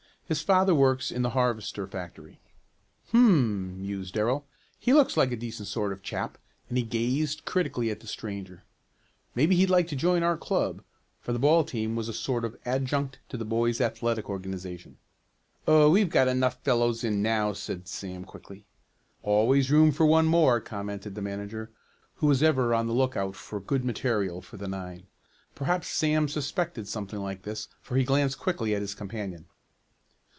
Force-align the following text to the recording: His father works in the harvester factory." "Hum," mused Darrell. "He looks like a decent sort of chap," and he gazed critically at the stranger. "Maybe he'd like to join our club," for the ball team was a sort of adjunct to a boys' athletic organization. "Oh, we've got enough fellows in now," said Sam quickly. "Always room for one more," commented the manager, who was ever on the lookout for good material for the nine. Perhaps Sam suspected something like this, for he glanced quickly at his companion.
His 0.27 0.41
father 0.41 0.73
works 0.73 1.11
in 1.11 1.23
the 1.23 1.31
harvester 1.31 1.85
factory." 1.85 2.39
"Hum," 3.11 3.81
mused 3.81 4.13
Darrell. 4.13 4.47
"He 4.79 4.93
looks 4.93 5.17
like 5.17 5.33
a 5.33 5.35
decent 5.35 5.67
sort 5.67 5.91
of 5.91 6.01
chap," 6.01 6.37
and 6.69 6.77
he 6.77 6.85
gazed 6.85 7.43
critically 7.43 7.89
at 7.89 7.99
the 7.99 8.07
stranger. 8.07 8.63
"Maybe 9.35 9.57
he'd 9.57 9.69
like 9.69 9.87
to 9.89 9.95
join 9.97 10.23
our 10.23 10.37
club," 10.37 10.83
for 11.19 11.33
the 11.33 11.37
ball 11.39 11.65
team 11.65 11.97
was 11.97 12.07
a 12.07 12.13
sort 12.13 12.45
of 12.45 12.57
adjunct 12.63 13.19
to 13.27 13.41
a 13.41 13.43
boys' 13.43 13.81
athletic 13.81 14.29
organization. 14.29 14.99
"Oh, 15.67 15.89
we've 15.91 16.09
got 16.09 16.29
enough 16.29 16.63
fellows 16.63 17.03
in 17.03 17.21
now," 17.21 17.51
said 17.51 17.89
Sam 17.89 18.23
quickly. 18.23 18.65
"Always 19.23 19.69
room 19.69 19.91
for 19.91 20.05
one 20.05 20.27
more," 20.27 20.61
commented 20.61 21.13
the 21.13 21.21
manager, 21.21 21.71
who 22.15 22.27
was 22.27 22.41
ever 22.41 22.73
on 22.73 22.87
the 22.87 22.93
lookout 22.93 23.35
for 23.35 23.59
good 23.59 23.83
material 23.83 24.39
for 24.39 24.55
the 24.55 24.69
nine. 24.69 25.07
Perhaps 25.55 25.89
Sam 25.89 26.29
suspected 26.29 26.87
something 26.87 27.19
like 27.19 27.41
this, 27.41 27.67
for 27.81 27.97
he 27.97 28.05
glanced 28.05 28.39
quickly 28.39 28.73
at 28.73 28.81
his 28.81 28.95
companion. 28.95 29.47